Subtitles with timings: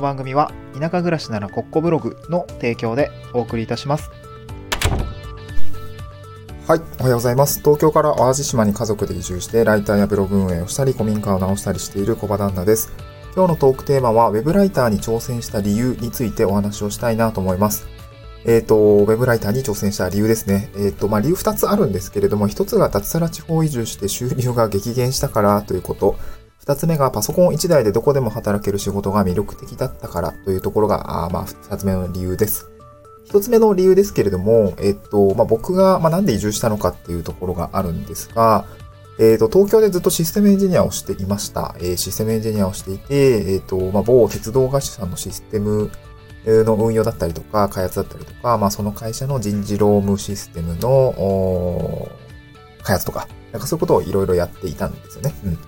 [0.00, 4.10] の番組は田舎暮らしならコッコブログの提供でお送りいたします。
[6.66, 7.60] はい、おはようございます。
[7.60, 12.92] 東京から淡路島に家族で移住して、ライターやブログ運営をしたり、古民家を直したりしている小場旦那です。
[13.34, 17.88] 今日のトークテーマは、ウェブライターに挑戦した理由についてお話をしたいなと思います。
[18.44, 20.70] えっ、と、ウェブライターに挑戦した理由ですね。
[20.76, 26.16] えっ、と、まあ、理由二つあるんですけれども、一つが脱サラ地方移住して収入が激減したからということ。
[26.60, 32.70] 二つ目がパソコン一台でどこでも働ける仕事が魅力的だったからというところが、あまあ、二つ目の理由です。
[33.24, 38.66] 一つ目の理由ですけれども、えっと、まあ、僕が、まあ、なんで移住したのかっていうところがあるんですが、
[39.18, 41.74] えっと、東京でずっとシステムエンジニアをしていました。
[41.78, 45.90] えーシステムエンジニアをしていて、えっと、まあ、某鉄道会社さんのシステム
[46.44, 52.08] の運用だったりとか、開発だったりとか、まあ、その会社の人事労務システムの、
[52.82, 55.34] 開発とか、なんかそういうことをいろいろやっていたんですよね。
[55.44, 55.58] うん。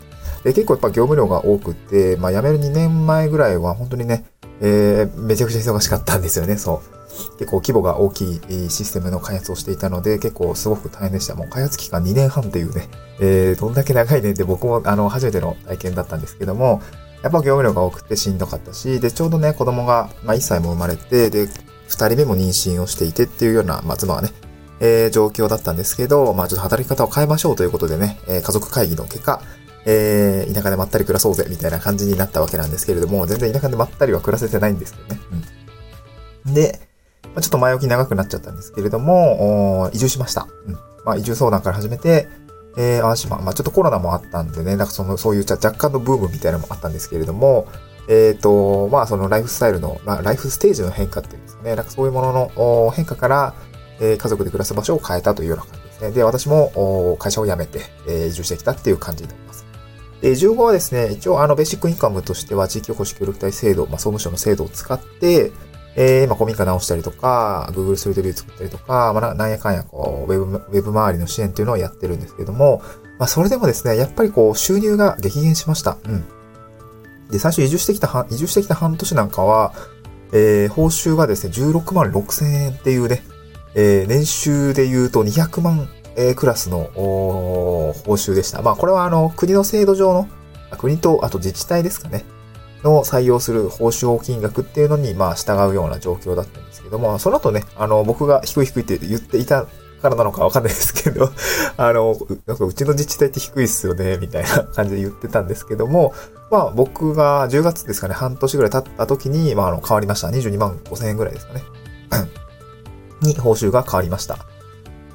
[0.44, 4.24] で、結構やっぱ業務量が多くて、まあ、辞める2年前ぐらいは本当にね、
[4.60, 7.38] えー、めちゃくちゃ忙しかったんですよね、そう。
[7.38, 11.34] 結構規模が大きいシステムの開発をしていたので、結構すごく大変でした。
[11.34, 12.88] もう開発期間2年半っていうね、
[13.20, 16.80] えー、どんだけ長いねって僕もあの、初めての体験だったんですけども、
[17.22, 24.30] やっぱ業務量が多くてしんどかったし、で、ちょうどね、子供が、まあ、1歳も生まれて、で、2人目も妊娠をしていてっていうような、まあ、妻はね、
[24.80, 29.40] えー、状況だったんですけど、まあ、ちょっと働き方を変えましょうということでね、えー家族会議の結果、
[29.84, 35.20] えー、田舎でまったり暮らそうぜ、みたいな感じになったわけなんですけれども、全然田舎でまったりは暮らせてないんですけどね。
[36.46, 36.54] うん。
[36.54, 36.80] で、
[37.34, 40.46] ま、ちょっと前置き長くなっちゃったんですけれども、移住しました。
[40.66, 40.78] うん。
[41.04, 42.28] まあ、移住相談から始めて、
[42.76, 47.66] えー、淡島、まあ、ちょっとコロナもあったんでね、なんかその、そういうちゃ若干のブームみたいなのもあったんですけれども、
[48.08, 53.54] えっ、と、まあ、そのライフスタイルの、まあ、ライフステージの変化っていうんですかね、なんかそういうものの変化から、
[54.00, 56.10] えー家族で暮らす場所を変えたというような感じですね。
[56.10, 59.64] で、私も会社を辞めて、えー移住してきたっていう感じになります。
[60.22, 65.50] で、15はですね、一応あの、ベーシックインカムとしては、地域おこし協力隊制度、まあ、総務省の制度を使って、
[65.96, 72.82] えー、まあ、古民家直したりとか、Google ストリートビュー作ったりとか、まあ、なんやかんや、こう、ウェブ、ウェブ周りの支援っていうのをやってるんですけども、
[73.18, 75.98] まあ、それでもですね、やっぱりこう、収入が激減しました。
[76.04, 76.24] うん。
[77.30, 79.74] で、最初移住してきた、移住してきた半年なんかは、
[80.32, 83.22] えー、報酬がですね、16万6千円っていうね、
[83.74, 88.62] えー、年収で言うと200万、えクラスの、報酬でした。
[88.62, 90.28] まあ、これはあの、国の制度上の、
[90.78, 92.24] 国と、あと自治体ですかね。
[92.82, 99.66] の採用する報酬金額っていうのに、まあ、従うような状況だったんですけども、その後ね、あの、僕が低い低いって言っていた
[100.02, 101.30] からなのかわかんないですけど、
[101.76, 106.12] あの、なんかうちの自治体って低いっすよね、みたいな感じで言ってたんですけども、
[106.50, 110.28] まあ、僕が10月ですかね、半年ぐらい経った時に、まあ、あの、変わりました。
[110.28, 111.62] 22万5千円ぐらいですかね。
[113.22, 114.38] に報酬が変わりました。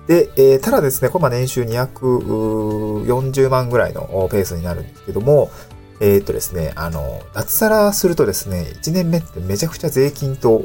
[0.07, 4.01] で、えーただですね、これま年収240万ぐらいの
[4.31, 5.51] ペースになるんですけども、
[5.99, 10.63] えーっとですね、あの、脱サラするとですね、1年目ってめちゃくちゃ税金と、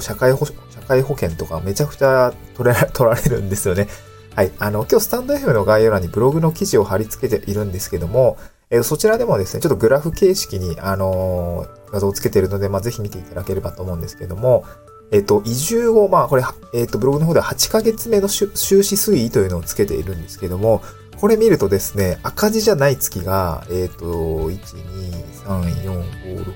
[0.00, 0.52] 社会保社
[0.86, 3.88] 会保険とかめちゃくちゃ取れら 取られるんですよね。
[4.34, 4.52] はい。
[4.58, 8.36] あの、今日スタンド FM の概要欄にブログの記事を貼り付けているんですけども、
[8.70, 14.64] えーそちらでもですね、ちょっとグラフ形式に、あのー画像をつけているので、まあ、ぜひ見ていただければと思うんですけども、
[15.10, 20.82] えっ、と、移住後、まあ、これ、えっ、と、ブログの方では8ヶ月目の収支推移というのをつけているんですけども、
[21.18, 26.02] これ見るとですね、赤字じゃない月が、えっ、と、1、2、3、4、
[26.36, 26.54] 5、6、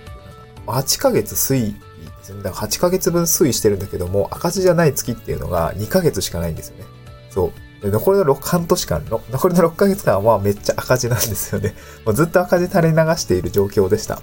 [0.66, 1.74] 7、8ヶ月推移
[2.18, 2.50] ですね。
[2.50, 6.84] 8ヶ月分推移してるんだけども、赤字じゃない月っていうのが2ヶ月しかないんですよね。
[7.30, 7.52] そ
[7.82, 7.90] う。
[7.90, 11.74] 残りの6半年間、残りの6ヶ月間はめっちゃ赤字なんですよね。
[12.06, 14.22] もうずっと赤字垂れ流している状況でした。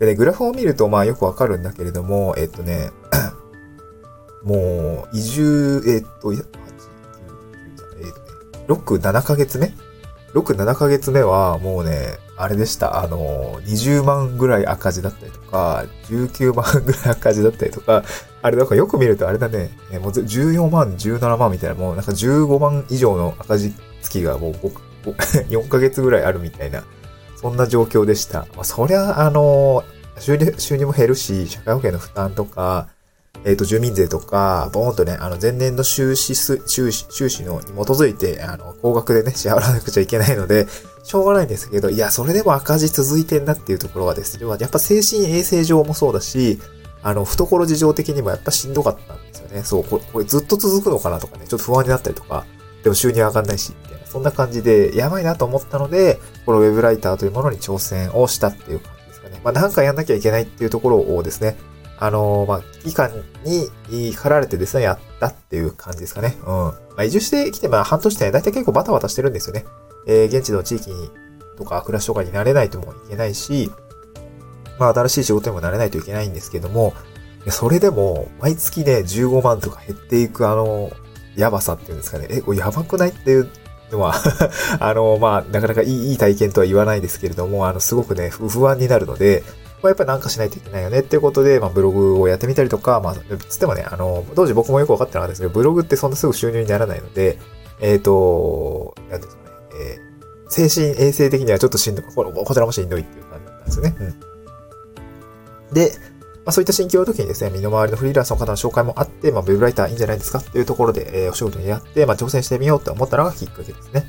[0.00, 2.90] でね、グラフを見るとまあよくわかるんだけれども、えっとね、
[4.42, 6.98] もう、移住、えっと、いや8、9、10
[7.98, 9.72] えっとね、6、7ヶ月目
[10.34, 13.02] ?6、7ヶ月目はもうね、あれでした。
[13.02, 18.04] あの、20万ぐらい赤字だったりとか、19万ぐらい赤字だったりとか、
[18.42, 26.84] あれなんかよく見るとあれだね、もう14万、17万みたいな、もうなんか15万以上の赤字月がもう4ヶ月ぐらいあるみたいな、
[27.36, 28.46] そんな状況でした。
[28.54, 29.82] まあ、そりゃ、あの、
[30.20, 32.88] 収入、収入も減るし、社会保険の負担とか、
[33.44, 40.66] えっ、と、住民税とか、ボーンとね、あの、前年の収支す、収支、収支のに基づいて、あの、高額でね、支払わなくちゃいけないので、
[41.04, 46.58] しょうがないんですけど、いや、それでも赤字続いてんなっていうところはですね、やっぱ精神衛生上もそうだし、
[47.02, 49.62] あの、懐事情的にもやっぱしんどかったんですよね。
[49.64, 52.44] そう、これ、これずっと続くのかなとかね、ちょっと不安になったりとか、
[52.82, 59.40] でも収入上がんないし、みたいな、そんな感じで、やばいなと思ったので、このウェブライターというものに挑戦をしたっていう感じですかね。
[59.44, 61.56] まあ、なんかやんなきゃいけないっていうところをですね、
[62.00, 63.10] あのまあ、危機感
[63.90, 66.36] に駆られてですね、やったっていう感じですかね。
[66.42, 66.46] うん。
[66.46, 69.64] まあ、移住してきて、まあ、半年で、だいたい結構バタバタしてるんですよね。
[70.06, 71.10] えー、現地の地域に
[71.58, 73.70] とか暮らしとかになれないともいけないし、
[74.78, 76.94] まあ新しい仕事にもなれないといけないんですけども、
[77.50, 80.90] それでも、毎月ね、15万とか減っていくあの、
[81.36, 82.26] やばさっていうんですかね。
[82.30, 83.48] え、これやばくないっていう
[83.90, 84.14] のは
[84.80, 89.42] あの、まあ、なかなかいいいい体験とは言わないですけれども、あの、すごくね、不安になるので、
[89.82, 97.38] まあ、やっぱりなんかしないといけないよねっていうことで、まあ、ブログをやってみたりとか、まあ、つってもね、あの、当時僕もよくわかってなかったんですけど、ブログってそんなすぐ収入にならないので、
[97.80, 103.96] えっ、ー、と、なんですかね、えー、精神衛生的にはちょっとしんどい、こちらもしんどいっていう感じなんですよね。
[104.00, 105.74] うん。
[105.74, 105.92] で、
[106.44, 114.04] まあ、そういった心境の時にですね、身の回りのフリーランスの方の紹介もあって、まあ、ウェブライターいいんじゃないですかっていうところで、えー、お仕事にやって、まあ、挑戦してみようって思ったのがきっかけですね。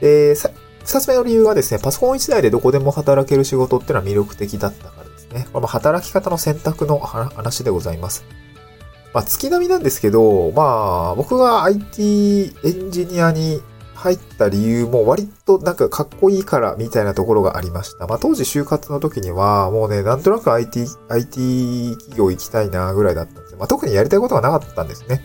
[0.00, 0.50] で、さ、
[0.84, 5.46] 二つ目の理由はですね、パソコン一台でどこでも働ける仕事っていうのは魅力的だったからですね。
[5.52, 8.24] これも働き方の選択の話でございます。
[9.14, 13.60] まあ、月並みなんですけど、まあ、僕が IT エンジニアに
[13.94, 18.06] 入った理由も割となんかかっこいいからみたいなところがありました。
[18.08, 23.58] まあ当時就活の時にはもうね、なんとなく IT、IT 企業行きたいなぐらいだったんですよ。
[23.58, 25.22] まあ特にやりたいことがなかったんですね。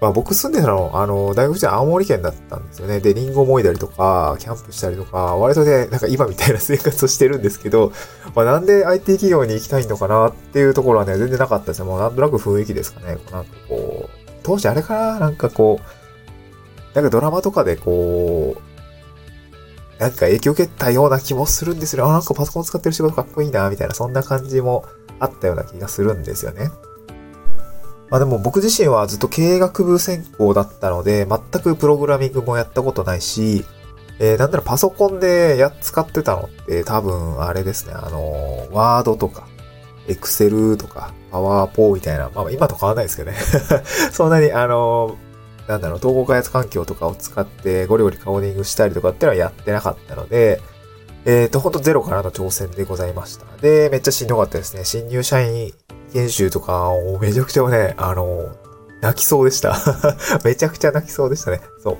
[0.00, 3.00] まあ僕住んでたの、あの、大学時代青森県だったんですよね。
[3.00, 7.92] で、リンゴもいだりとか、キャンプしたりとか、割とね、なんか今みたいな生活をしてるんですけど、
[8.34, 11.86] まあなんで IT 企業に行きたいのかなっていうところはね、全然なかったですね。
[11.86, 13.18] もうなんとなく雰囲気ですかね。
[13.32, 14.08] なんかこう、
[14.44, 15.18] 当時あれかな？
[15.18, 22.06] なんかこう、なんかドラマとかでこう、なんか影響を受けたような気もするんですよ。
[22.06, 24.84] あ、なんかパソコン使ってる仕事かっこいいな、みたいな、そんな感じも
[25.18, 26.70] あったような気がするんですよね。
[28.10, 33.64] まあでも僕自身はずっと経営学部専攻だったので、全くプログラミングもやったことないし、
[34.18, 39.46] えー、なんだろ、パソコンでやっ使ってたのって多分あれですね、あの、ワードとか、
[40.08, 43.36] エクセルとか、パワーポーみたいな、まあ今と変わらないですけどね。
[44.12, 45.16] そんなに、あの、
[45.68, 50.62] なんだろう、統合開発環境とかを使ってゴリゴリカーディングしたりとかっていうのはやってなかったので、
[51.26, 53.44] えっ、ー、と、ほんとゼロからの挑戦でございました。
[53.60, 54.84] で、めっちゃしんどかったですね。
[54.84, 55.74] 新入社員
[56.12, 58.56] 研修とかをめちゃくちゃね、あの、
[59.00, 59.76] 泣きそうでした。
[60.44, 61.60] めちゃくちゃ泣きそうでしたね。
[61.82, 61.96] そう。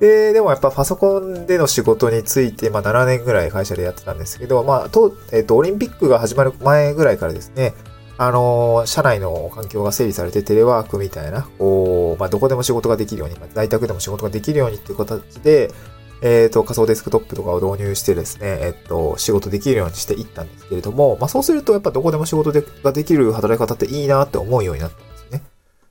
[0.00, 7.74] で、でもやっぱパソコンでの仕事について、まあ7年ぐらい会社でやってたんですけど、まあ、と、えっ、ー、と、オリンピックが始まる前ぐらいからですね、
[8.16, 15.70] あの、社内の環境が整備されてテレワークみたいな、こう、まあ、どこでも仕事ができるように、まあ、在宅でも仕事ができるようにっていう形で、
[16.24, 25.42] えっ、ー、と、仮想デスクトップとかを導入してですね、えっ、と、仕事できるようにしていったんですけれども、まあ、そうするとやっぱどこでも仕事でができる働き方っていいなって思うようになったんですね。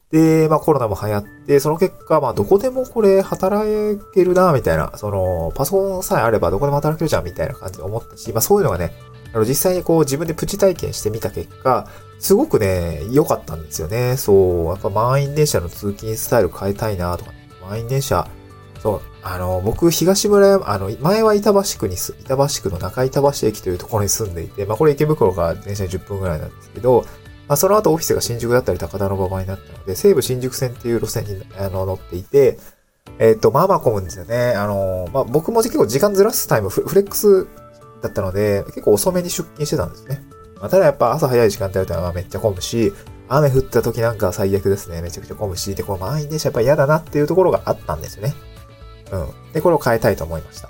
[0.09, 8.91] で、まあ、コロナも流行って、その結果、まあ、どこでもこれ働けるな、みたいな、その、パソコンさえあればどこでも働けるじゃん、みたいな感じで思ったし、まあ、そういうのがね、
[9.33, 11.87] あの、実際にこう自分でプチ体験してみた結果、
[12.17, 14.17] すごくね、良かったんですよね。
[14.17, 18.27] そう、やっぱ満員電車の通勤スタイル変えたいなとか、ね、満員電車、
[18.81, 27.05] そう、あの、僕、東村山、あの、前は板橋区にす、板橋区の中板橋駅というところに住んでいて、まあこれ池袋から電車に10分ぐらいなんですけど、
[27.47, 32.57] まあその後オフィスが新宿だったり高田の馬場になったので、西武新宿線っていう路線にあの乗っていて、
[33.19, 34.53] えっ、ー、と、まあまあ混むんですよね。
[34.55, 37.47] あの、まあ僕も結構時間ずらすタイム、フレックス
[38.01, 40.21] だったので、結構遅めに出勤してたんですね。
[40.59, 42.91] まあ、ただやっぱ朝早い時間帯というのはめっちゃ混むし、
[43.29, 45.01] 雨降った時なんか最悪ですね。
[45.01, 48.33] めちゃくちゃ混むし、で、この満員電車やっぱ嫌だなっていうところがあったんですよね。
[49.11, 49.53] うん。
[49.53, 50.69] で、これを変えたいと思いました。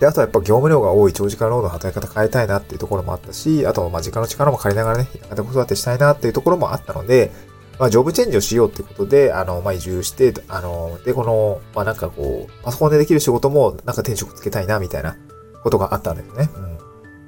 [0.00, 7.30] で、あとはやっぱ業務量が多い長時間労働の働き方変えたいなっていうところもあったし、あと、まあ時間の力も借りながらね、田舎で子育てしたいなっていうところもあったので、
[7.78, 15.16] まあ、ジョブチェンジをしようっていうことで、あの、まあ、移住して、あの、で、この、まあ、なんかこう、パソコンでできる仕事も、なんか転職つけたいな、みたいな
[15.62, 16.50] ことがあったんですね。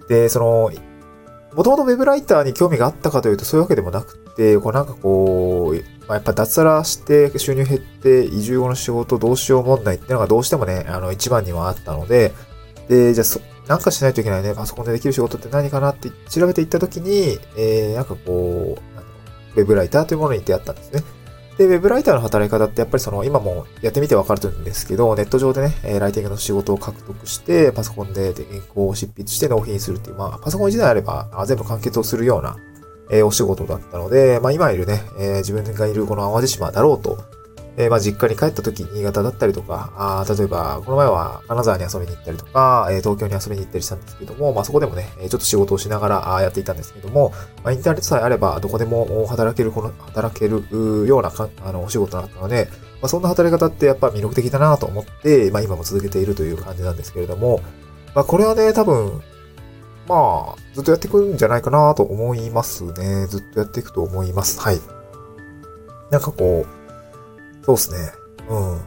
[0.01, 0.09] うん。
[0.09, 0.71] で、その、
[1.55, 12.33] もともとウェブライターに興味があったかというとそういうわけでもなくて、こうなんかこう、まあ、やっぱ脱サラして収入減って移住後の仕事どうしよう問題っていうのがどうしてもね、あの一番にはあったので、
[12.89, 18.79] で、じゃあそ、なんかしないといけないね、パソコンでできる仕事って何かなって調べていったときに、えー、なんかこ
[19.57, 21.03] う、ウェブライターというものに出会ったんですね。
[21.59, 32.57] で、ウェブライターの働き方ってやっぱりその今もやってみてわかると思うんですけど、ネット上でね、ライティングの仕事を獲得して、パソコンで原稿を執筆して納品するっていう、まあ、パソコン自体あれば全部完結をするような、
[33.11, 37.19] え、お仕事だったので、まあ今いるね、え、自分がいるこの淡路島だろうと、
[37.77, 47.33] え、まあ実家に帰った時、新潟だったりとか、あ例えば、この前は金沢に遊びに行ったりとか、え、東京に遊びに行ったりしたんですけども、まあそこでもね、ちょっと仕事をしながらやっていたんですけども、
[47.65, 50.65] まあインターネットさえあれば、どこでも働ける、この、働ける
[51.07, 52.69] ようなかあのお仕事だったので、
[53.01, 57.61] まあそんな働き方ってやっぱ魅力的だなと思って、まあ今も続けているという感じなんですけれども、
[58.15, 59.23] まあこれはね、多分、
[60.09, 63.27] まあ、ずっとやっていくんじゃないかなと思いますね。
[63.27, 64.61] ずっとやっていくと思います。
[64.61, 64.81] はい。
[66.11, 67.99] なんかこう、そうですね。
[68.49, 68.81] うん。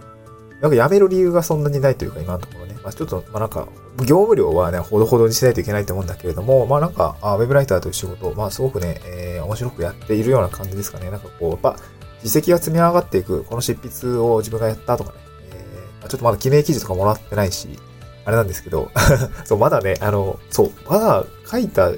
[0.62, 2.75] なんか辞める理由がそんなにないというか、今のところね。
[2.84, 3.67] まあ、ちょっと、まあなんか、
[4.00, 11.10] 業務量はね、ほどほどにしないといけないと思うんだけれども、まあなんか、あウェブライターという仕事、まあすごくね、えー、面白くやっているような感じですかね。
[11.10, 11.77] なんかこう、やっぱ、
[12.24, 15.17] 実績が積み上がっていく、この執筆を自分がやったとかね、
[15.51, 17.79] えー、ちょっとまだ記念記事とかもらってないし、
[18.25, 18.91] あれなんですけど、
[19.46, 21.91] そう、まだね、あの、そう、まだ書いた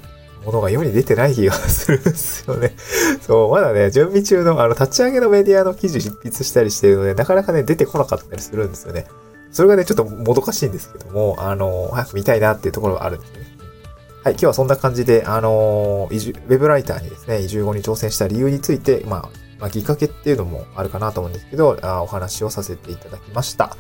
[0.46, 2.76] ものが世に出てない気がするんですよね。
[3.26, 9.08] そう、まだね、準備中の、あの、立ち上げのメディアの記事執筆したりしてるので、なかなかね、出てこなかったりするんですよね。
[9.52, 13.58] それがね、ちょっともどかしいんですけども、あの、早く見たいなっていうところがあるんですね。
[14.24, 19.30] はい、今日はそんな感じで、あの、ウェブライターにですね、移住後に挑戦した理由について、まあ、
[19.60, 23.76] まあ、きっかけっていうのもあるかなと思うんですけど、あお話をさせていただきました。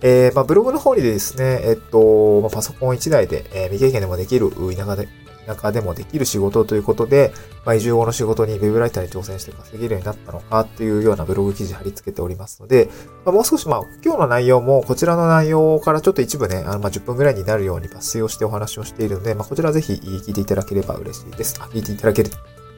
[0.00, 5.08] えー、まあ、ブログの方にですね、えっと、まあ、パソコン1台で、えー、未経験でもできる田舎で、
[5.46, 7.32] 田舎でもできる仕事ということで、
[7.64, 12.88] まあ、移住後の仕事に web ライターに挑戦して稼げるようになったのかっていうようなブログ記事貼り付けておりますので、
[13.24, 21.58] まあ、もう少しまあ、今日の内容もこちらの内容からちょっと一部ね、あのまあ10分ぐらいになるように抜粋をしてお話をしているので、まあ、こちらぜひ聞いていただければ嬉しいです。
[21.60, 22.24] あ、聞いていただけ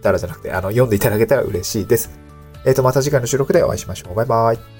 [0.03, 2.11] たらじゃなくて、あの、読んでいただけたら嬉しいです。
[2.65, 4.15] えっ、ー、と、また次回の収録でお会いしましょう。
[4.15, 4.76] バイバイ。